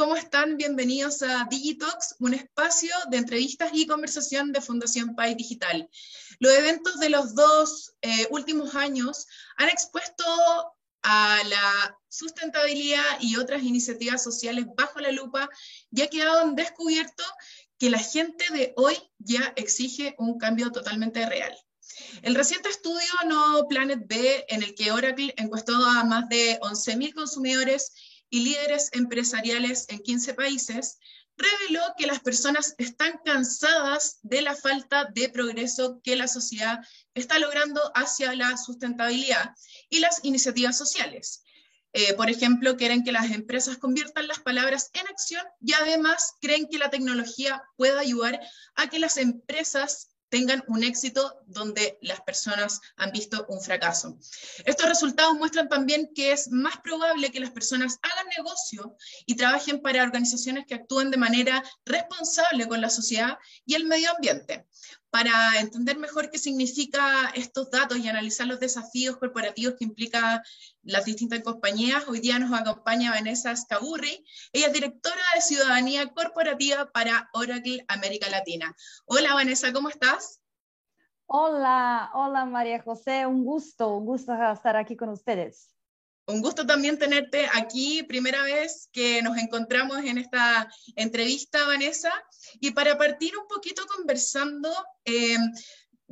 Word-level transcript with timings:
¿cómo 0.00 0.16
están? 0.16 0.56
Bienvenidos 0.56 1.20
a 1.20 1.46
Digitox, 1.50 2.16
un 2.20 2.32
espacio 2.32 2.90
de 3.10 3.18
entrevistas 3.18 3.70
y 3.74 3.86
conversación 3.86 4.50
de 4.50 4.62
Fundación 4.62 5.14
País 5.14 5.36
Digital. 5.36 5.90
Los 6.38 6.54
eventos 6.54 6.98
de 7.00 7.10
los 7.10 7.34
dos 7.34 7.92
eh, 8.00 8.26
últimos 8.30 8.74
años 8.74 9.26
han 9.58 9.68
expuesto 9.68 10.24
a 11.02 11.38
la 11.46 11.98
sustentabilidad 12.08 13.04
y 13.20 13.36
otras 13.36 13.62
iniciativas 13.62 14.24
sociales 14.24 14.64
bajo 14.74 15.00
la 15.00 15.12
lupa 15.12 15.50
y 15.90 16.00
ha 16.00 16.08
quedado 16.08 16.44
en 16.44 16.54
descubierto 16.54 17.22
que 17.78 17.90
la 17.90 17.98
gente 17.98 18.46
de 18.54 18.72
hoy 18.76 18.96
ya 19.18 19.52
exige 19.56 20.14
un 20.16 20.38
cambio 20.38 20.72
totalmente 20.72 21.26
real. 21.26 21.54
El 22.22 22.36
reciente 22.36 22.70
estudio 22.70 23.12
No 23.26 23.66
Planet 23.68 24.00
B, 24.06 24.46
en 24.48 24.62
el 24.62 24.74
que 24.74 24.92
Oracle 24.92 25.34
encuestó 25.36 25.74
a 25.74 26.04
más 26.04 26.26
de 26.30 26.58
11.000 26.60 27.12
consumidores 27.12 27.92
y 28.30 28.44
líderes 28.44 28.88
empresariales 28.92 29.86
en 29.88 29.98
15 29.98 30.34
países, 30.34 30.98
reveló 31.36 31.82
que 31.98 32.06
las 32.06 32.20
personas 32.20 32.74
están 32.78 33.20
cansadas 33.24 34.18
de 34.22 34.42
la 34.42 34.54
falta 34.54 35.06
de 35.12 35.28
progreso 35.28 36.00
que 36.02 36.16
la 36.16 36.28
sociedad 36.28 36.80
está 37.14 37.38
logrando 37.38 37.80
hacia 37.94 38.34
la 38.34 38.56
sustentabilidad 38.56 39.54
y 39.88 40.00
las 40.00 40.20
iniciativas 40.24 40.76
sociales. 40.78 41.42
Eh, 41.92 42.14
por 42.14 42.30
ejemplo, 42.30 42.76
quieren 42.76 43.02
que 43.02 43.10
las 43.10 43.30
empresas 43.32 43.78
conviertan 43.78 44.28
las 44.28 44.38
palabras 44.38 44.90
en 44.92 45.08
acción 45.08 45.44
y 45.60 45.72
además 45.72 46.34
creen 46.40 46.68
que 46.68 46.78
la 46.78 46.90
tecnología 46.90 47.62
pueda 47.76 48.00
ayudar 48.00 48.40
a 48.76 48.88
que 48.88 49.00
las 49.00 49.16
empresas 49.16 50.09
tengan 50.30 50.64
un 50.68 50.82
éxito 50.82 51.42
donde 51.46 51.98
las 52.00 52.20
personas 52.22 52.80
han 52.96 53.12
visto 53.12 53.44
un 53.48 53.60
fracaso. 53.60 54.18
Estos 54.64 54.88
resultados 54.88 55.34
muestran 55.34 55.68
también 55.68 56.10
que 56.14 56.32
es 56.32 56.50
más 56.50 56.78
probable 56.78 57.30
que 57.30 57.40
las 57.40 57.50
personas 57.50 57.98
hagan 58.02 58.28
negocio 58.36 58.96
y 59.26 59.36
trabajen 59.36 59.82
para 59.82 60.02
organizaciones 60.02 60.64
que 60.66 60.74
actúen 60.74 61.10
de 61.10 61.18
manera 61.18 61.62
responsable 61.84 62.66
con 62.68 62.80
la 62.80 62.90
sociedad 62.90 63.36
y 63.66 63.74
el 63.74 63.84
medio 63.84 64.10
ambiente. 64.14 64.66
Para 65.10 65.58
entender 65.58 65.98
mejor 65.98 66.30
qué 66.30 66.38
significa 66.38 67.30
estos 67.34 67.70
datos 67.70 67.98
y 67.98 68.08
analizar 68.08 68.46
los 68.46 68.60
desafíos 68.60 69.16
corporativos 69.16 69.74
que 69.76 69.84
implica 69.84 70.42
las 70.82 71.04
distintas 71.04 71.40
compañías, 71.40 72.06
hoy 72.06 72.20
día 72.20 72.38
nos 72.38 72.58
acompaña 72.58 73.10
Vanessa 73.10 73.54
Scaburri. 73.54 74.24
Ella 74.52 74.68
es 74.68 74.72
directora 74.72 75.22
de 75.34 75.40
Ciudadanía 75.40 76.12
Corporativa 76.12 76.86
para 76.92 77.28
Oracle 77.32 77.84
América 77.88 78.30
Latina. 78.30 78.74
Hola 79.04 79.34
Vanessa, 79.34 79.72
¿cómo 79.72 79.88
estás? 79.88 80.40
Hola, 81.26 82.10
hola 82.14 82.44
María 82.44 82.80
José, 82.82 83.26
un 83.26 83.44
gusto, 83.44 83.96
un 83.96 84.06
gusto 84.06 84.32
estar 84.52 84.76
aquí 84.76 84.96
con 84.96 85.08
ustedes. 85.08 85.74
Un 86.26 86.42
gusto 86.42 86.64
también 86.64 86.98
tenerte 86.98 87.48
aquí, 87.52 88.02
primera 88.04 88.42
vez 88.42 88.88
que 88.92 89.20
nos 89.22 89.36
encontramos 89.36 89.98
en 90.04 90.18
esta 90.18 90.70
entrevista, 90.94 91.66
Vanessa. 91.66 92.12
Y 92.60 92.70
para 92.70 92.96
partir 92.96 93.36
un 93.36 93.48
poquito 93.48 93.84
conversando, 93.86 94.72
eh, 95.04 95.36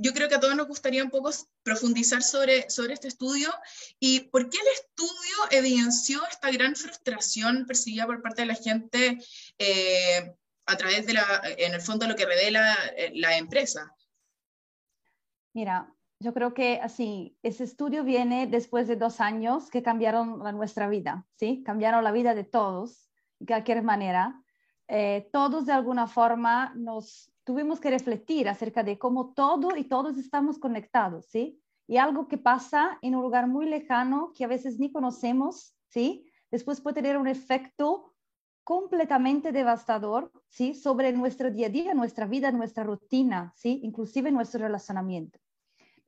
yo 0.01 0.13
creo 0.13 0.29
que 0.29 0.37
a 0.37 0.41
todos 0.41 0.55
nos 0.55 0.69
gustaría 0.69 1.03
un 1.03 1.11
poco 1.11 1.31
profundizar 1.63 2.23
sobre, 2.23 2.71
sobre 2.71 2.95
este 2.95 3.09
estudio 3.09 3.53
y 3.99 4.21
por 4.21 4.49
qué 4.49 4.59
el 4.59 4.67
estudio 4.69 5.37
evidenció 5.51 6.25
esta 6.27 6.51
gran 6.51 6.77
frustración 6.77 7.67
percibida 7.67 8.07
por 8.07 8.23
parte 8.23 8.43
de 8.43 8.47
la 8.47 8.55
gente 8.55 9.19
eh, 9.59 10.35
a 10.67 10.77
través 10.77 11.07
de 11.07 11.15
la, 11.15 11.43
en 11.45 11.75
el 11.75 11.81
fondo, 11.81 12.07
lo 12.07 12.15
que 12.15 12.27
revela 12.27 12.77
eh, 12.97 13.11
la 13.15 13.37
empresa. 13.39 13.93
Mira, 15.53 15.93
yo 16.21 16.35
creo 16.35 16.53
que 16.53 16.81
así, 16.83 17.39
ese 17.43 17.65
estudio 17.65 18.03
viene 18.03 18.47
después 18.47 18.89
de 18.89 18.97
dos 18.97 19.21
años 19.21 19.71
que 19.71 19.83
cambiaron 19.83 20.39
nuestra 20.57 20.89
vida, 20.89 21.27
¿sí? 21.37 21.63
Cambiaron 21.65 22.03
la 22.03 22.11
vida 22.11 22.35
de 22.35 22.45
todos, 22.45 23.09
de 23.39 23.47
cualquier 23.47 23.83
manera. 23.83 24.43
Eh, 24.89 25.29
todos 25.33 25.67
de 25.67 25.73
alguna 25.73 26.09
forma 26.09 26.73
nos 26.75 27.33
tuvimos 27.45 27.79
que 27.79 27.91
refletir 27.91 28.49
acerca 28.49 28.83
de 28.83 28.99
cómo 28.99 29.33
todo 29.33 29.77
y 29.77 29.85
todos 29.85 30.19
estamos 30.19 30.59
conectados, 30.59 31.27
¿sí? 31.27 31.63
Y 31.87 31.99
algo 31.99 32.27
que 32.27 32.37
pasa 32.37 32.99
en 33.01 33.15
un 33.15 33.23
lugar 33.23 33.47
muy 33.47 33.67
lejano 33.67 34.33
que 34.35 34.45
a 34.45 34.49
veces 34.49 34.79
ni 34.81 34.91
conocemos, 34.91 35.77
¿sí? 35.89 36.29
Después 36.51 36.81
puede 36.81 36.95
tener 36.95 37.17
un 37.17 37.29
efecto 37.29 38.15
completamente 38.65 39.53
devastador, 39.53 40.33
¿sí? 40.49 40.75
Sobre 40.75 41.13
nuestro 41.13 41.51
día 41.53 41.69
a 41.69 41.71
día, 41.71 41.95
nuestra 41.95 42.27
vida, 42.27 42.51
nuestra 42.51 42.83
rutina, 42.83 43.53
¿sí? 43.57 43.81
Inclusive 43.85 44.33
nuestro 44.33 44.61
relacionamiento 44.61 45.39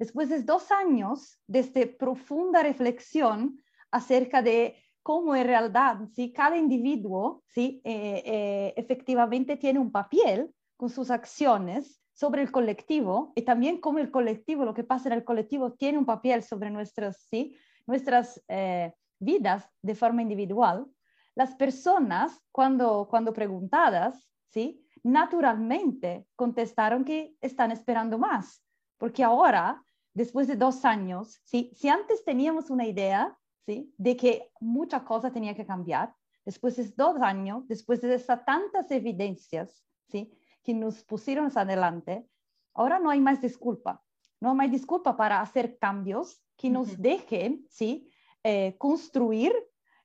después 0.00 0.30
de 0.30 0.42
dos 0.42 0.72
años 0.72 1.38
de 1.46 1.58
esta 1.58 1.80
profunda 1.98 2.62
reflexión 2.62 3.62
acerca 3.90 4.40
de 4.40 4.76
cómo 5.02 5.36
en 5.36 5.46
realidad 5.46 5.98
¿sí? 6.14 6.32
cada 6.32 6.56
individuo 6.56 7.42
¿sí? 7.48 7.82
Eh, 7.84 8.22
eh, 8.24 8.74
efectivamente 8.78 9.58
tiene 9.58 9.78
un 9.78 9.92
papel 9.92 10.50
con 10.78 10.88
sus 10.88 11.10
acciones 11.10 12.00
sobre 12.14 12.40
el 12.40 12.50
colectivo 12.50 13.34
y 13.36 13.42
también 13.42 13.78
cómo 13.78 13.98
el 13.98 14.10
colectivo, 14.10 14.64
lo 14.64 14.72
que 14.72 14.84
pasa 14.84 15.10
en 15.10 15.16
el 15.16 15.24
colectivo, 15.24 15.72
tiene 15.72 15.98
un 15.98 16.06
papel 16.06 16.42
sobre 16.42 16.70
nuestras, 16.70 17.26
¿sí? 17.30 17.54
nuestras 17.86 18.42
eh, 18.48 18.94
vidas 19.18 19.68
de 19.82 19.94
forma 19.94 20.22
individual, 20.22 20.86
las 21.34 21.54
personas, 21.56 22.40
cuando, 22.52 23.06
cuando 23.10 23.34
preguntadas, 23.34 24.30
¿sí? 24.48 24.82
naturalmente 25.02 26.26
contestaron 26.36 27.04
que 27.04 27.34
están 27.42 27.70
esperando 27.70 28.18
más, 28.18 28.62
porque 28.96 29.22
ahora 29.22 29.82
después 30.14 30.46
de 30.48 30.56
dos 30.56 30.84
años, 30.84 31.40
¿sí? 31.44 31.70
si 31.74 31.88
antes 31.88 32.24
teníamos 32.24 32.70
una 32.70 32.86
idea 32.86 33.36
¿sí? 33.66 33.92
de 33.96 34.16
que 34.16 34.50
mucha 34.60 35.04
cosa 35.04 35.32
tenía 35.32 35.54
que 35.54 35.66
cambiar, 35.66 36.14
después 36.44 36.76
de 36.76 36.88
dos 36.96 37.20
años, 37.22 37.66
después 37.68 38.00
de 38.00 38.14
esas 38.14 38.44
tantas 38.44 38.90
evidencias 38.90 39.84
¿sí? 40.08 40.32
que 40.64 40.74
nos 40.74 41.02
pusieron 41.04 41.50
adelante, 41.54 42.28
ahora 42.74 42.98
no 42.98 43.10
hay 43.10 43.20
más 43.20 43.40
disculpa. 43.40 44.02
No 44.40 44.50
hay 44.50 44.56
más 44.56 44.70
disculpa 44.70 45.16
para 45.16 45.40
hacer 45.40 45.78
cambios 45.78 46.42
que 46.56 46.70
nos 46.70 47.00
dejen 47.00 47.66
¿sí? 47.68 48.10
Eh, 48.42 48.76
construir 48.78 49.52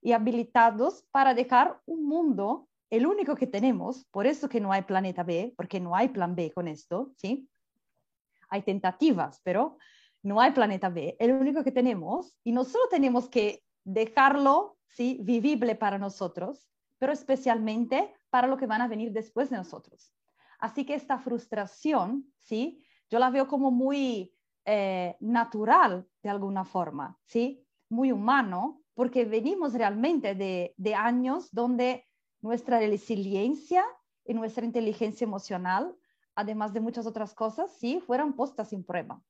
y 0.01 0.11
habilitados 0.11 1.03
para 1.11 1.33
dejar 1.33 1.81
un 1.85 2.05
mundo, 2.05 2.69
el 2.89 3.07
único 3.07 3.35
que 3.35 3.47
tenemos, 3.47 4.05
por 4.11 4.27
eso 4.27 4.47
que 4.47 4.61
no 4.61 4.71
hay 4.71 4.83
planeta 4.83 5.23
B, 5.23 5.53
porque 5.57 5.79
no 5.79 5.95
hay 5.95 6.09
plan 6.09 6.35
B 6.35 6.51
con 6.53 6.67
esto, 6.67 7.11
¿sí? 7.17 7.49
Hay 8.49 8.61
tentativas, 8.61 9.41
pero 9.43 9.77
no 10.25 10.41
hay 10.41 10.51
planeta 10.53 10.89
B, 10.89 11.15
el 11.19 11.33
único 11.33 11.63
que 11.63 11.71
tenemos, 11.71 12.35
y 12.43 12.51
no 12.51 12.63
solo 12.63 12.85
tenemos 12.89 13.29
que 13.29 13.63
dejarlo 13.83 14.75
¿sí? 14.87 15.19
vivible 15.21 15.75
para 15.75 15.99
nosotros, 15.99 16.67
pero 16.97 17.13
especialmente 17.13 18.11
para 18.31 18.47
lo 18.47 18.57
que 18.57 18.65
van 18.65 18.81
a 18.81 18.87
venir 18.87 19.11
después 19.11 19.51
de 19.51 19.57
nosotros. 19.57 20.11
Así 20.57 20.83
que 20.83 20.95
esta 20.95 21.19
frustración, 21.19 22.25
¿sí? 22.39 22.83
yo 23.11 23.19
la 23.19 23.29
veo 23.29 23.47
como 23.47 23.69
muy 23.69 24.33
eh, 24.65 25.15
natural 25.19 26.07
de 26.23 26.29
alguna 26.31 26.65
forma, 26.65 27.19
¿sí? 27.25 27.63
muy 27.87 28.11
humano, 28.11 28.81
porque 28.95 29.25
venimos 29.25 29.73
realmente 29.75 30.33
de, 30.33 30.73
de 30.75 30.95
años 30.95 31.49
donde 31.51 32.03
nuestra 32.41 32.79
resiliencia 32.79 33.85
y 34.25 34.33
nuestra 34.33 34.65
inteligencia 34.65 35.25
emocional, 35.25 35.95
además 36.33 36.73
de 36.73 36.79
muchas 36.79 37.05
otras 37.05 37.35
cosas, 37.35 37.71
sí, 37.77 37.99
fueron 37.99 38.33
postas 38.33 38.69
sin 38.69 38.83
prueba. 38.83 39.21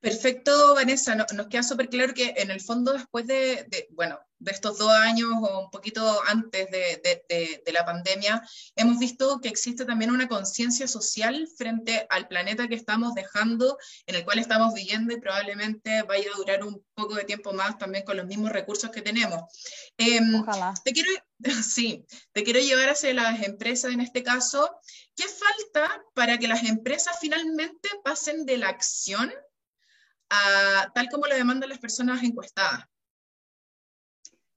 Perfecto, 0.00 0.74
Vanessa. 0.74 1.14
nos 1.14 1.46
queda 1.48 1.62
súper 1.62 1.90
claro 1.90 2.14
que 2.14 2.32
en 2.38 2.50
el 2.50 2.62
fondo 2.62 2.94
después 2.94 3.26
de, 3.26 3.88
bueno, 3.90 4.18
de 4.38 4.50
estos 4.50 4.78
dos 4.78 4.90
años 4.90 5.28
o 5.42 5.64
un 5.64 5.70
poquito 5.70 6.22
antes 6.26 6.70
de, 6.70 7.62
la 7.70 7.84
pandemia, 7.84 8.42
hemos 8.76 8.98
visto 8.98 9.40
que 9.42 9.50
existe 9.50 9.84
también 9.84 10.10
una 10.10 10.26
conciencia 10.26 10.88
social 10.88 11.46
frente 11.56 12.06
al 12.08 12.28
planeta 12.28 12.66
que 12.66 12.74
estamos 12.76 13.12
dejando, 13.14 13.76
en 14.06 14.14
el 14.14 14.24
cual 14.24 14.38
estamos 14.38 14.72
viviendo 14.72 15.12
y 15.12 15.20
probablemente 15.20 16.02
vaya 16.02 16.30
a 16.32 16.36
durar 16.36 16.64
un 16.64 16.82
poco 16.94 17.14
de 17.14 17.24
tiempo 17.24 17.52
más 17.52 17.76
también 17.76 18.04
con 18.04 18.16
los 18.16 18.26
mismos 18.26 18.50
recursos 18.50 18.90
que 18.90 19.02
tenemos. 19.02 19.42
Em, 19.98 20.34
Ojalá. 20.34 20.72
Te 20.82 20.92
quiero, 20.92 21.10
sí, 21.62 22.06
te 22.32 22.42
quiero 22.42 22.60
llevar 22.60 22.88
hacia 22.88 23.12
las 23.12 23.42
empresas 23.42 23.92
en 23.92 24.00
este 24.00 24.22
caso. 24.22 24.70
¿Qué 25.14 25.24
falta 25.28 26.02
para 26.14 26.38
que 26.38 26.48
las 26.48 26.64
empresas 26.64 27.18
finalmente 27.20 27.90
pasen 28.02 28.46
de 28.46 28.56
la 28.56 28.70
acción 28.70 29.30
tal 30.94 31.08
como 31.10 31.26
lo 31.26 31.34
demandan 31.34 31.68
las 31.68 31.78
personas 31.78 32.22
encuestadas? 32.22 32.84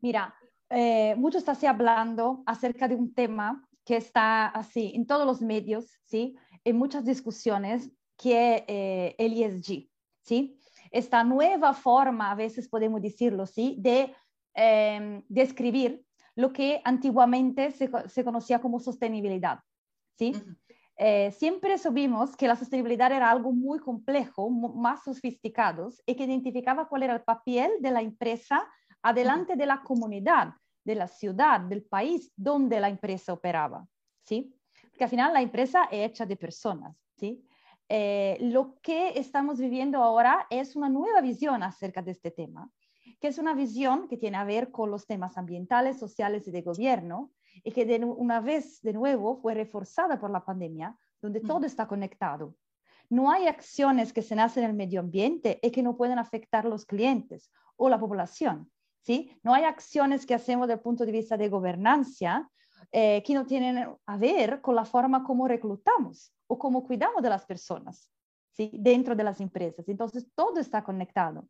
Mira, 0.02 0.36
eh, 0.70 1.16
mucho 1.16 1.38
está 1.38 1.54
así 1.54 1.66
hablando 1.66 2.44
acerca 2.46 2.88
de 2.88 2.96
un 2.96 3.14
tema 3.14 3.68
que 3.86 3.96
está 3.98 4.48
así 4.48 4.92
en 4.96 5.06
todos 5.06 5.26
los 5.26 5.42
medios, 5.42 6.00
¿sí? 6.06 6.36
En 6.64 6.78
muchas 6.78 7.06
discusiones, 7.06 7.92
que 8.18 8.64
eh, 8.68 9.16
el 9.18 9.34
ESG, 9.42 9.90
¿sí? 10.22 10.60
Esta 10.92 11.24
nueva 11.24 11.74
forma, 11.74 12.32
a 12.32 12.36
veces 12.36 12.70
podemos 12.70 13.02
decirlo, 13.02 13.46
¿sí? 13.46 13.76
De 13.80 14.16
em, 14.54 15.24
describir 15.28 16.06
lo 16.36 16.54
que 16.54 16.82
antiguamente 16.84 17.72
se, 17.72 17.90
se, 18.08 18.24
conocía 18.24 18.60
como 18.60 18.80
sostenibilidad, 18.80 19.60
¿sí? 20.18 20.34
Eh, 20.98 21.32
siempre 21.32 21.78
supimos 21.78 22.36
que 22.36 22.48
la 22.48 22.56
sostenibilidad 22.56 23.12
era 23.12 23.32
algo 23.32 23.52
muy 23.52 23.80
complejo, 23.80 24.50
más 24.50 25.04
sofisticado 25.04 25.90
y 26.06 26.16
que 26.16 26.26
identificaba 26.26 26.88
cuál 26.88 27.04
era 27.04 27.16
el 27.16 27.24
papel 27.24 27.72
de 27.80 27.92
la 27.92 28.02
empresa 28.02 28.68
adelante 29.02 29.56
de 29.56 29.66
la 29.66 29.82
comunidad, 29.82 30.54
de 30.84 30.96
la 30.96 31.08
ciudad, 31.08 31.62
del 31.62 31.84
país 31.84 32.32
donde 32.36 32.80
la 32.80 32.90
empresa 32.90 33.34
operaba, 33.34 33.88
¿sí? 34.24 34.56
Porque 34.92 35.06
al 35.06 35.10
final 35.10 35.34
la 35.34 35.42
empresa 35.42 35.86
es 35.92 36.12
hecha 36.12 36.26
de 36.26 36.38
personas, 36.38 36.96
¿sí? 37.18 37.44
Eh, 37.90 38.38
lo 38.40 38.80
que 38.82 39.18
estamos 39.20 39.60
viviendo 39.60 40.02
ahora 40.02 40.48
es 40.50 40.76
una 40.76 40.90
nueva 40.90 41.22
visión 41.22 41.64
acerca 41.64 42.02
de 42.02 42.12
este 42.12 42.32
tema, 42.32 42.72
que 43.20 43.28
es 43.28 43.38
una 43.40 43.54
visión 43.54 44.08
que 44.08 44.18
tiene 44.18 44.38
a 44.38 44.46
ver 44.46 44.72
con 44.72 44.92
los 44.92 45.06
temas 45.06 45.38
ambientales, 45.38 46.00
sociales 46.00 46.48
y 46.48 46.52
de 46.52 46.62
gobierno, 46.62 47.32
y 47.64 47.72
que 47.72 47.86
de 47.86 48.04
una 48.04 48.40
vez 48.42 48.82
de 48.82 48.94
nuevo 48.94 49.36
fue 49.36 49.54
reforzada 49.54 50.20
por 50.20 50.32
la 50.32 50.44
pandemia, 50.44 50.98
donde 51.22 51.40
todo 51.40 51.66
está 51.66 51.88
conectado. 51.88 52.56
No 53.10 53.32
hay 53.32 53.48
acciones 53.48 54.12
que 54.12 54.22
se 54.22 54.36
nacen 54.36 54.64
en 54.64 54.72
el 54.72 54.76
medio 54.76 55.00
ambiente 55.00 55.60
y 55.62 55.72
que 55.72 55.84
no 55.84 55.96
pueden 55.96 56.20
afectar 56.20 56.66
a 56.66 56.70
los 56.70 56.86
clientes 56.86 57.52
o 57.76 57.90
la 57.90 58.00
población. 58.00 58.72
¿sí? 59.02 59.38
No 59.44 59.54
hay 59.54 59.64
acciones 59.64 60.26
que 60.26 60.34
hacemos 60.34 60.68
desde 60.68 60.80
el 60.80 60.84
punto 60.84 61.06
de 61.06 61.12
vista 61.12 61.38
de 61.38 61.50
gobernanza 61.50 62.50
eh, 62.92 63.22
que 63.24 63.34
no 63.34 63.46
tienen 63.46 63.88
a 64.06 64.18
ver 64.18 64.62
con 64.62 64.76
la 64.76 64.86
forma 64.86 65.24
como 65.24 65.48
reclutamos 65.48 66.34
o 66.48 66.58
cómo 66.58 66.84
cuidamos 66.84 67.22
de 67.22 67.30
las 67.30 67.46
personas 67.46 68.10
¿sí? 68.52 68.72
dentro 68.74 69.16
de 69.16 69.24
las 69.24 69.40
empresas. 69.40 69.88
Entonces, 69.88 70.28
todo 70.36 70.60
está 70.60 70.84
conectado. 70.84 71.48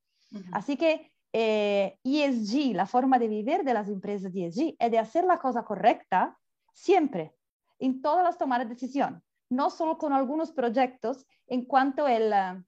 Así 0.51 0.77
que 0.77 1.12
eh, 1.33 1.97
ESG, 2.03 2.75
la 2.75 2.85
forma 2.85 3.17
de 3.17 3.27
vivir 3.27 3.63
de 3.63 3.73
las 3.73 3.89
empresas 3.89 4.31
de 4.31 4.45
ESG, 4.45 4.75
es 4.77 4.91
de 4.91 4.99
hacer 4.99 5.25
la 5.25 5.39
cosa 5.39 5.65
correcta 5.65 6.37
siempre, 6.73 7.35
en 7.79 8.01
todas 8.01 8.23
las 8.23 8.37
tomas 8.37 8.59
de 8.59 8.65
decisión, 8.65 9.23
no 9.49 9.69
solo 9.69 9.97
con 9.97 10.13
algunos 10.13 10.51
proyectos 10.51 11.25
en 11.47 11.65
cuanto 11.65 12.07
el, 12.07 12.31
uh, 12.31 12.63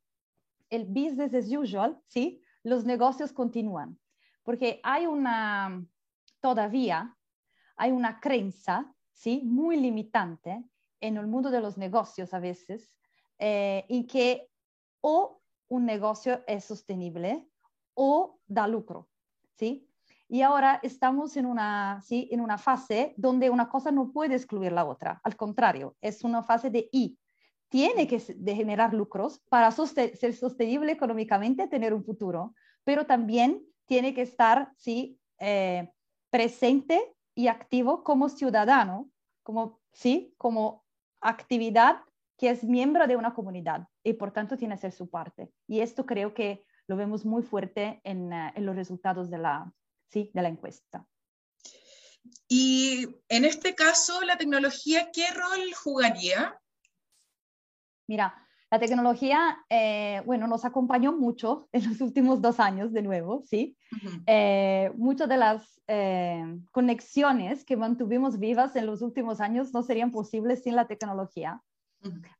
el 0.69 0.85
business 0.85 1.33
as 1.33 1.47
usual, 1.47 2.01
¿sí? 2.07 2.41
los 2.63 2.85
negocios 2.85 3.31
continúan. 3.31 3.99
Porque 4.43 4.79
hay 4.83 5.05
una, 5.05 5.85
todavía, 6.41 7.15
hay 7.77 7.91
una 7.91 8.19
creencia, 8.19 8.91
¿sí? 9.13 9.41
Muy 9.43 9.77
limitante 9.77 10.63
en 11.01 11.17
el 11.17 11.27
mundo 11.27 11.51
de 11.51 11.61
los 11.61 11.77
negocios 11.77 12.33
a 12.33 12.39
veces, 12.39 12.91
eh, 13.37 13.85
en 13.89 14.07
que 14.07 14.49
o 15.01 15.41
un 15.67 15.85
negocio 15.85 16.43
es 16.47 16.65
sostenible 16.65 17.47
o 17.95 18.39
da 18.45 18.67
lucro, 18.67 19.09
¿sí? 19.55 19.89
Y 20.27 20.41
ahora 20.41 20.79
estamos 20.81 21.37
en 21.37 21.45
una, 21.45 22.01
¿sí? 22.01 22.27
en 22.31 22.41
una 22.41 22.57
fase 22.57 23.13
donde 23.17 23.49
una 23.49 23.69
cosa 23.69 23.91
no 23.91 24.11
puede 24.11 24.35
excluir 24.35 24.71
la 24.71 24.85
otra. 24.85 25.19
Al 25.23 25.35
contrario, 25.35 25.95
es 26.01 26.23
una 26.23 26.41
fase 26.43 26.69
de 26.69 26.89
I. 26.91 27.17
Tiene 27.69 28.07
que 28.07 28.19
generar 28.19 28.93
lucros 28.93 29.41
para 29.49 29.71
ser 29.71 30.33
sostenible 30.33 30.91
económicamente, 30.91 31.67
tener 31.67 31.93
un 31.93 32.03
futuro, 32.03 32.55
pero 32.83 33.05
también 33.05 33.63
tiene 33.85 34.13
que 34.13 34.21
estar 34.21 34.71
¿sí? 34.77 35.19
Eh, 35.39 35.91
presente 36.29 37.15
y 37.35 37.47
activo 37.47 38.03
como 38.03 38.29
ciudadano, 38.29 39.09
como, 39.43 39.79
¿sí? 39.93 40.33
como 40.37 40.85
actividad 41.21 41.97
que 42.37 42.49
es 42.49 42.63
miembro 42.63 43.07
de 43.07 43.15
una 43.15 43.33
comunidad 43.33 43.87
y 44.03 44.13
por 44.13 44.31
tanto 44.31 44.57
tiene 44.57 44.75
que 44.75 44.81
ser 44.81 44.91
su 44.91 45.09
parte. 45.09 45.51
Y 45.67 45.81
esto 45.81 46.05
creo 46.05 46.33
que 46.33 46.65
lo 46.87 46.95
vemos 46.95 47.25
muy 47.25 47.43
fuerte 47.43 48.01
en, 48.03 48.31
eh, 48.31 48.53
en 48.55 48.65
los 48.65 48.75
resultados 48.75 49.29
de 49.29 49.37
la, 49.37 49.73
¿sí? 50.09 50.31
de 50.33 50.41
la 50.41 50.49
encuesta. 50.49 51.07
Y 52.47 53.07
en 53.29 53.45
este 53.45 53.75
caso, 53.75 54.21
la 54.23 54.37
tecnología, 54.37 55.09
¿qué 55.11 55.27
rol 55.31 55.73
jugaría? 55.73 56.59
Mira, 58.07 58.35
la 58.71 58.79
tecnología, 58.79 59.57
eh, 59.69 60.21
bueno, 60.25 60.47
nos 60.47 60.65
acompañó 60.65 61.13
mucho 61.13 61.69
en 61.71 61.87
los 61.89 62.01
últimos 62.01 62.41
dos 62.41 62.59
años, 62.59 62.91
de 62.93 63.01
nuevo, 63.01 63.43
¿sí? 63.45 63.77
Eh, 64.25 64.91
muchas 64.95 65.29
de 65.29 65.37
las 65.37 65.81
eh, 65.87 66.43
conexiones 66.71 67.63
que 67.63 67.77
mantuvimos 67.77 68.39
vivas 68.39 68.75
en 68.75 68.87
los 68.87 69.01
últimos 69.01 69.39
años 69.39 69.73
no 69.73 69.83
serían 69.83 70.11
posibles 70.11 70.63
sin 70.63 70.75
la 70.75 70.87
tecnología. 70.87 71.61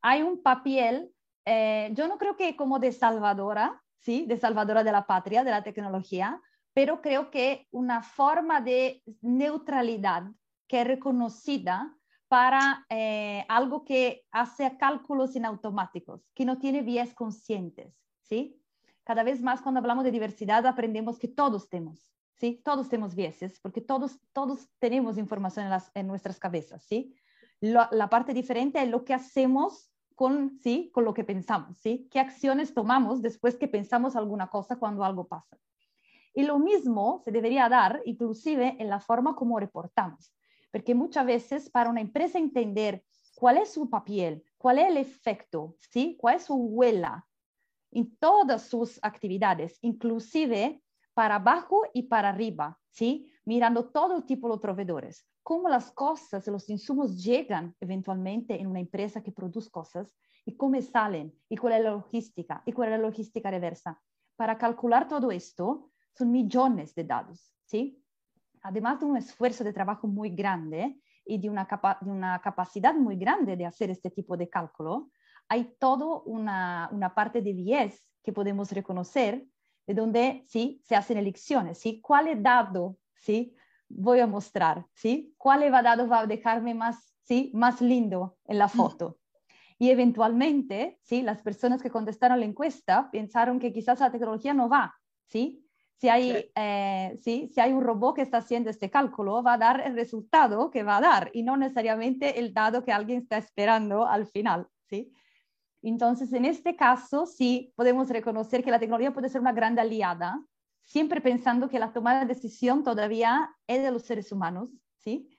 Hay 0.01 0.21
un 0.21 0.43
papel, 0.43 1.09
yo 1.45 2.07
no 2.07 2.17
creo 2.19 2.35
que 2.35 2.55
como 2.55 2.77
de 2.79 2.91
salvadora, 2.91 3.81
¿sí? 4.05 4.25
De 4.27 4.37
salvadora 4.37 4.83
de 4.83 4.91
la 4.91 5.07
patria, 5.07 5.43
de 5.43 5.49
la 5.49 5.63
tecnología, 5.63 6.39
pero 6.73 7.01
creo 7.01 7.31
que 7.31 7.67
una 7.71 8.03
forma 8.03 8.61
de 8.61 9.01
neutralidad 9.21 10.25
que 10.67 10.81
es 10.81 10.87
reconocida 10.87 11.97
para 12.27 12.85
eh, 12.89 13.45
algo 13.49 13.83
que 13.83 14.23
hace 14.31 14.77
cálculos 14.77 15.35
en 15.35 15.45
automáticos, 15.45 16.29
que 16.35 16.45
no 16.45 16.59
tiene 16.59 16.83
vías 16.83 17.15
conscientes, 17.15 17.95
¿sí? 18.21 18.61
Cada 19.03 19.23
vez 19.23 19.41
más 19.41 19.61
cuando 19.61 19.79
hablamos 19.79 20.03
de 20.03 20.11
diversidad 20.11 20.65
aprendemos 20.67 21.17
que 21.17 21.27
todos 21.27 21.67
tenemos, 21.67 22.13
¿sí? 22.35 22.61
Todos 22.63 22.89
tenemos 22.89 23.15
vieses, 23.15 23.59
porque 23.59 23.81
todos, 23.81 24.19
todos 24.33 24.69
tenemos 24.77 25.17
información 25.17 25.65
en, 25.65 25.71
las, 25.71 25.89
en 25.95 26.05
nuestras 26.05 26.37
cabezas, 26.37 26.83
¿sí? 26.83 27.15
la 27.61 28.09
parte 28.09 28.33
diferente 28.33 28.79
es 28.83 28.89
lo 28.89 29.05
que 29.05 29.13
hacemos 29.13 29.94
con, 30.15 30.57
¿sí? 30.59 30.89
con 30.93 31.05
lo 31.05 31.13
que 31.13 31.23
pensamos, 31.23 31.77
¿sí? 31.77 32.07
¿Qué 32.09 32.19
acciones 32.19 32.73
tomamos 32.73 33.21
después 33.21 33.57
que 33.57 33.67
pensamos 33.67 34.15
alguna 34.15 34.47
cosa 34.47 34.77
cuando 34.77 35.03
algo 35.03 35.27
pasa? 35.27 35.57
Y 36.33 36.43
lo 36.43 36.57
mismo 36.59 37.21
se 37.23 37.31
debería 37.31 37.69
dar 37.69 38.01
inclusive 38.05 38.75
en 38.79 38.89
la 38.89 38.99
forma 38.99 39.35
como 39.35 39.59
reportamos 39.59 40.35
porque 40.75 40.93
muchas 40.93 41.25
veces 41.25 41.69
para 41.69 41.89
una 41.89 42.01
empresa 42.01 42.37
entender 42.37 43.01
cuál 43.33 43.59
es 43.59 43.71
su 43.71 43.89
papel, 43.89 44.43
cuál 44.57 44.77
es 44.79 44.87
el 44.89 44.97
efecto, 44.97 45.77
¿sí? 45.89 46.17
cuál 46.19 46.35
es 46.35 46.43
su 46.43 46.53
huella 46.53 47.25
en 47.91 48.13
todas 48.17 48.63
sus 48.63 48.99
actividades, 49.01 49.79
inclusive 49.83 50.83
para 51.13 51.35
abajo 51.35 51.83
y 51.93 52.03
para 52.03 52.27
arriba, 52.27 52.77
¿sí? 52.89 53.31
mirando 53.45 53.85
todo 53.85 54.25
tipo 54.25 54.53
de 54.53 54.59
proveedores, 54.59 55.25
cómo 55.45 55.69
las 55.69 55.91
cosas, 55.91 56.47
los 56.47 56.67
insumos 56.71 57.23
llegan 57.23 57.75
eventualmente 57.79 58.59
en 58.59 58.65
una 58.65 58.79
empresa 58.79 59.21
que 59.21 59.31
produce 59.31 59.69
cosas 59.69 60.11
y 60.43 60.57
cómo 60.57 60.81
salen 60.81 61.31
y 61.47 61.55
cuál 61.55 61.73
es 61.73 61.83
la 61.83 61.91
logística 61.91 62.63
y 62.65 62.71
cuál 62.71 62.89
es 62.89 62.99
la 62.99 63.05
logística 63.05 63.51
reversa. 63.51 64.01
Para 64.35 64.57
calcular 64.57 65.07
todo 65.07 65.29
esto 65.31 65.91
son 66.15 66.31
millones 66.31 66.95
de 66.95 67.03
datos, 67.03 67.53
¿sí? 67.63 68.01
además 68.65 68.99
de 68.99 69.05
un 69.05 69.17
esfuerzo 69.17 69.63
de 69.63 69.71
trabajo 69.71 70.07
muy 70.07 70.31
grande 70.31 70.99
y 71.23 71.37
de 71.37 71.47
una, 71.51 71.67
de 72.01 72.09
una 72.09 72.41
capacidad 72.41 72.95
muy 72.95 73.15
grande 73.15 73.55
de 73.55 73.67
hacer 73.67 73.91
este 73.91 74.09
tipo 74.09 74.35
de 74.35 74.49
cálculo, 74.49 75.11
hay 75.47 75.75
toda 75.77 76.23
una, 76.25 76.89
una, 76.91 77.13
parte 77.13 77.43
de 77.43 77.53
10 77.53 78.03
que 78.23 78.33
podemos 78.33 78.71
reconocer 78.71 79.45
de 79.85 79.93
donde 79.93 80.43
sí 80.47 80.81
se 80.83 80.95
hacen 80.95 81.19
elecciones, 81.19 81.77
¿sí? 81.77 82.01
¿Cuál 82.01 82.41
dado, 82.41 82.97
sí? 83.13 83.55
Voy 83.89 84.19
a 84.19 84.27
mostrar, 84.27 84.85
¿sí? 84.93 85.33
¿Cuál 85.37 85.69
dado 85.71 86.07
va 86.07 86.19
a 86.19 86.27
dejarme 86.27 86.73
más, 86.73 87.13
sí? 87.21 87.51
Más 87.53 87.81
lindo 87.81 88.37
en 88.45 88.57
la 88.57 88.67
mm. 88.67 88.69
foto. 88.69 89.19
Y 89.77 89.89
eventualmente, 89.89 90.99
¿sí? 91.03 91.21
Las 91.21 91.41
personas 91.41 91.81
que 91.81 91.89
contestaron 91.89 92.39
la 92.39 92.45
encuesta 92.45 93.09
pensaron 93.11 93.59
que 93.59 93.73
quizás 93.73 93.99
la 93.99 94.11
tecnología 94.11 94.53
no 94.53 94.69
va, 94.69 94.95
¿sí? 95.27 95.65
Si 95.97 96.09
hay, 96.09 96.51
eh, 96.55 97.17
si 97.21 97.53
hay 97.57 97.71
un 97.71 97.81
robot 97.81 98.17
que 98.17 98.21
está 98.21 98.39
haciendo 98.39 98.69
este 98.69 98.89
cálculo, 98.89 99.41
va 99.41 99.53
a 99.53 99.57
dar 99.57 99.81
el 99.85 99.95
resultado 99.95 100.69
que 100.69 100.83
va 100.83 100.97
a 100.97 101.01
dar 101.01 101.31
y 101.33 101.43
no 101.43 101.55
necesariamente 101.55 102.39
el 102.39 102.53
dado 102.53 102.83
que 102.83 102.91
alguien 102.91 103.21
está 103.21 103.37
esperando 103.37 104.05
al 104.05 104.27
final. 104.27 104.67
¿sí? 104.89 105.13
Entonces, 105.81 106.33
en 106.33 106.45
este 106.45 106.75
caso, 106.75 107.25
sí 107.25 107.71
podemos 107.75 108.09
reconocer 108.09 108.63
que 108.63 108.71
la 108.71 108.79
tecnología 108.79 109.13
puede 109.13 109.29
ser 109.29 109.39
una 109.39 109.53
gran 109.53 109.77
aliada, 109.79 110.43
siempre 110.85 111.21
pensando 111.21 111.69
que 111.69 111.79
la 111.79 111.93
toma 111.93 112.19
de 112.19 112.25
decisión 112.25 112.83
todavía 112.83 113.55
es 113.67 113.83
de 113.83 113.91
los 113.91 114.03
seres 114.03 114.31
humanos, 114.31 114.69
¿sí? 114.97 115.29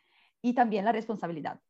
Y 0.42 0.54
también 0.54 0.84
la 0.84 0.92
responsabilidad. 0.92 1.60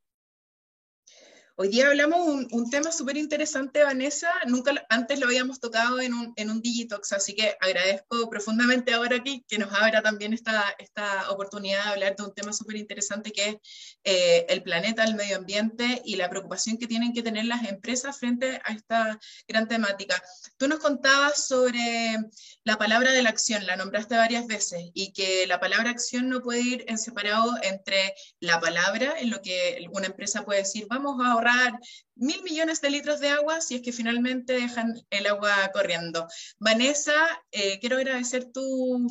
Hoy 1.59 1.69
día 1.69 1.87
hablamos 1.87 2.19
un, 2.19 2.47
un 2.51 2.69
tema 2.69 2.91
súper 2.91 3.17
interesante, 3.17 3.83
Vanessa. 3.83 4.29
Nunca 4.45 4.73
antes 4.89 5.19
lo 5.19 5.25
habíamos 5.25 5.59
tocado 5.59 5.99
en 5.99 6.13
un, 6.13 6.31
en 6.35 6.51
un 6.51 6.61
Digitox, 6.61 7.13
así 7.13 7.33
que 7.33 7.57
agradezco 7.59 8.29
profundamente 8.29 8.93
ahora 8.93 9.15
aquí 9.15 9.43
que 9.47 9.57
nos 9.57 9.73
abra 9.73 10.03
también 10.03 10.33
esta, 10.33 10.63
esta 10.77 11.31
oportunidad 11.31 11.83
de 11.83 11.89
hablar 11.89 12.15
de 12.15 12.25
un 12.25 12.35
tema 12.35 12.53
súper 12.53 12.75
interesante 12.75 13.31
que 13.31 13.49
es 13.49 13.55
eh, 14.03 14.45
el 14.49 14.61
planeta, 14.61 15.03
el 15.03 15.15
medio 15.15 15.35
ambiente 15.35 15.99
y 16.05 16.17
la 16.17 16.29
preocupación 16.29 16.77
que 16.77 16.85
tienen 16.85 17.11
que 17.11 17.23
tener 17.23 17.45
las 17.45 17.67
empresas 17.67 18.19
frente 18.19 18.61
a 18.63 18.73
esta 18.73 19.19
gran 19.47 19.67
temática. 19.67 20.21
Tú 20.57 20.67
nos 20.67 20.77
contabas 20.77 21.47
sobre 21.47 22.17
la 22.65 22.77
palabra 22.77 23.13
de 23.13 23.23
la 23.23 23.29
acción, 23.31 23.65
la 23.65 23.77
nombraste 23.77 24.15
varias 24.15 24.45
veces, 24.45 24.91
y 24.93 25.11
que 25.11 25.47
la 25.47 25.59
palabra 25.59 25.89
acción 25.89 26.29
no 26.29 26.43
puede 26.43 26.61
ir 26.61 26.85
en 26.87 26.99
separado 26.99 27.55
entre 27.63 28.13
la 28.41 28.59
palabra, 28.59 29.15
en 29.17 29.31
lo 29.31 29.41
que 29.41 29.83
una 29.91 30.05
empresa 30.05 30.45
puede 30.45 30.59
decir, 30.59 30.85
vamos 30.87 31.19
a 31.19 31.31
ahorrar 31.31 31.46
mil 32.15 32.41
millones 32.43 32.81
de 32.81 32.89
litros 32.89 33.19
de 33.19 33.29
agua 33.29 33.61
si 33.61 33.75
es 33.75 33.81
que 33.81 33.91
finalmente 33.91 34.53
dejan 34.53 34.93
el 35.09 35.27
agua 35.27 35.53
corriendo. 35.73 36.27
Vanessa, 36.59 37.13
eh, 37.51 37.79
quiero 37.79 37.97
agradecer 37.97 38.51
tu, 38.51 39.07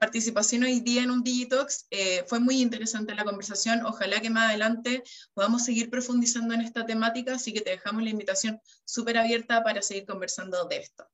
participación 0.00 0.64
hoy 0.64 0.80
día 0.80 1.04
en 1.04 1.12
un 1.12 1.22
Digitox. 1.22 1.86
Eh, 1.90 2.24
fue 2.26 2.40
muy 2.40 2.60
interesante 2.60 3.14
la 3.14 3.22
conversación. 3.22 3.86
Ojalá 3.86 4.20
que 4.20 4.28
más 4.28 4.48
adelante 4.48 5.04
podamos 5.32 5.64
seguir 5.64 5.90
profundizando 5.90 6.54
en 6.54 6.62
esta 6.62 6.84
temática, 6.84 7.34
así 7.34 7.52
que 7.52 7.60
te 7.60 7.70
dejamos 7.70 8.02
la 8.02 8.10
invitación 8.10 8.60
súper 8.84 9.18
abierta 9.18 9.62
para 9.62 9.80
seguir 9.80 10.06
conversando 10.06 10.64
de 10.64 10.78
esto. 10.78 11.06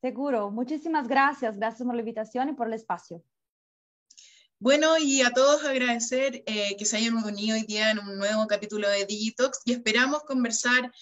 Seguro. 0.00 0.50
Muchísimas 0.52 1.08
gracias. 1.08 1.56
Gracias 1.56 1.84
por 1.84 1.94
la 1.94 2.02
invitación 2.02 2.50
y 2.50 2.52
por 2.52 2.68
el 2.68 2.74
espacio. 2.74 3.24
Bueno, 4.60 4.98
y 4.98 5.22
a 5.22 5.30
todos 5.30 5.64
agradecer 5.64 6.42
eh, 6.46 6.76
que 6.76 6.84
se 6.84 6.96
hayan 6.96 7.14
unido 7.14 7.56
hoy 7.56 7.62
día 7.62 7.92
en 7.92 8.00
un 8.00 8.18
nuevo 8.18 8.48
capítulo 8.48 8.88
de 8.88 9.06
Digitox 9.06 9.60
y 9.64 9.72
esperamos 9.72 10.24
conversar 10.24 10.92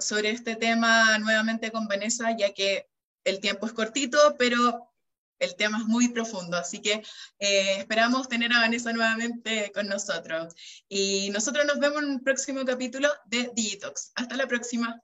sobre 0.00 0.30
este 0.30 0.56
tema 0.56 1.18
nuevamente 1.18 1.70
con 1.70 1.86
Vanessa, 1.88 2.34
ya 2.36 2.54
que 2.54 2.88
el 3.24 3.38
tiempo 3.40 3.66
es 3.66 3.74
cortito, 3.74 4.18
pero 4.38 4.90
el 5.38 5.56
tema 5.56 5.78
es 5.78 5.84
muy 5.84 6.08
profundo, 6.08 6.56
así 6.56 6.80
que 6.80 7.02
eh, 7.38 7.76
esperamos 7.78 8.28
tener 8.28 8.52
a 8.52 8.60
Vanessa 8.60 8.92
nuevamente 8.94 9.72
con 9.74 9.86
nosotros. 9.86 10.54
Y 10.88 11.28
nosotros 11.30 11.66
nos 11.66 11.78
vemos 11.80 12.02
en 12.02 12.08
un 12.08 12.24
próximo 12.24 12.64
capítulo 12.64 13.10
de 13.26 13.50
Digitox. 13.54 14.12
Hasta 14.14 14.36
la 14.36 14.46
próxima. 14.46 15.02